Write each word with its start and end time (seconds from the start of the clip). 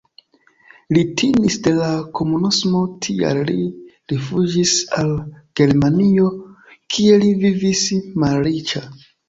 Li 0.95 1.01
timis 1.21 1.57
de 1.67 1.73
la 1.79 1.89
komunismo, 2.19 2.81
tial 3.07 3.41
li 3.51 3.59
rifuĝis 4.15 4.75
al 5.03 5.13
Germanio, 5.63 6.35
kie 6.97 7.23
li 7.23 7.33
vivis 7.47 7.87
malriĉa. 8.27 8.87